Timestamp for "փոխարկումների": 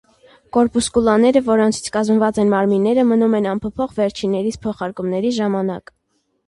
4.67-5.37